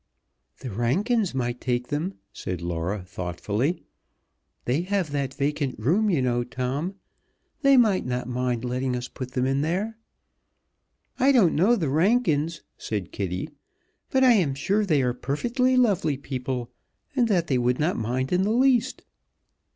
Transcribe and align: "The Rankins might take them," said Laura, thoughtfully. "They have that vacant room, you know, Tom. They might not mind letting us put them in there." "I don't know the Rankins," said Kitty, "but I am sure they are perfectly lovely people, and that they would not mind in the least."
"The 0.61 0.71
Rankins 0.71 1.35
might 1.35 1.61
take 1.61 1.89
them," 1.89 2.15
said 2.33 2.59
Laura, 2.59 3.03
thoughtfully. 3.03 3.83
"They 4.65 4.81
have 4.81 5.11
that 5.11 5.35
vacant 5.35 5.77
room, 5.77 6.09
you 6.09 6.23
know, 6.23 6.43
Tom. 6.43 6.95
They 7.61 7.77
might 7.77 8.03
not 8.03 8.27
mind 8.27 8.65
letting 8.65 8.95
us 8.95 9.07
put 9.07 9.33
them 9.33 9.45
in 9.45 9.61
there." 9.61 9.99
"I 11.19 11.31
don't 11.31 11.53
know 11.53 11.75
the 11.75 11.89
Rankins," 11.89 12.63
said 12.79 13.11
Kitty, 13.11 13.51
"but 14.09 14.23
I 14.23 14.31
am 14.33 14.55
sure 14.55 14.83
they 14.87 15.03
are 15.03 15.13
perfectly 15.13 15.77
lovely 15.77 16.17
people, 16.17 16.71
and 17.15 17.27
that 17.27 17.45
they 17.45 17.59
would 17.59 17.79
not 17.79 17.95
mind 17.95 18.33
in 18.33 18.41
the 18.41 18.49
least." 18.49 19.03